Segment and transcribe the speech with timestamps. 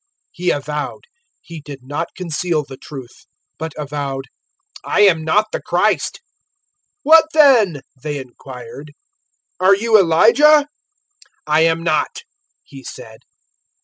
[0.01, 1.03] 001:020 He avowed
[1.41, 3.27] he did not conceal the truth,
[3.59, 4.25] but avowed,
[4.83, 6.21] "I am not the Christ."
[6.95, 8.93] 001:021 "What then?" they inquired;
[9.59, 10.67] "are you Elijah?"
[11.45, 12.21] "I am not,"
[12.63, 13.19] he said.